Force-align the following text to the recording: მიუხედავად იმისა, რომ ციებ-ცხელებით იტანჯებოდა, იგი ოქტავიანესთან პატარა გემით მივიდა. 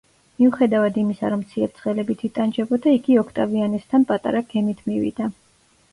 მიუხედავად 0.43 0.95
იმისა, 1.01 1.29
რომ 1.33 1.43
ციებ-ცხელებით 1.51 2.25
იტანჯებოდა, 2.29 2.95
იგი 2.97 3.19
ოქტავიანესთან 3.25 4.11
პატარა 4.13 4.43
გემით 4.55 4.83
მივიდა. 4.91 5.33